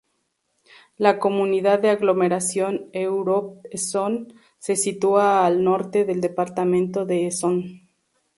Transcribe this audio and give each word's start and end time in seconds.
La 0.97 1.19
comunidad 1.19 1.77
de 1.77 1.91
aglomeración 1.91 2.89
Europ’Essonne 2.91 4.33
se 4.57 4.75
sitúa 4.75 5.45
al 5.45 5.63
norte 5.63 6.05
del 6.05 6.21
departamento 6.21 7.05
de 7.05 7.27
Essonne. 7.27 7.87